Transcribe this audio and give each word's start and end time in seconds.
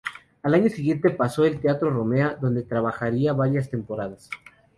Al 0.41 0.55
año 0.55 0.67
siguiente, 0.67 1.11
pasó 1.11 1.45
el 1.45 1.59
Teatro 1.59 1.91
Romea, 1.91 2.35
donde 2.41 2.63
trabajaría 2.63 3.33
varias 3.33 3.69
temporadas. 3.69 4.31